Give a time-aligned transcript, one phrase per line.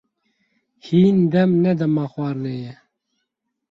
[0.85, 2.73] Hîn dem ne dema xwarinê ye.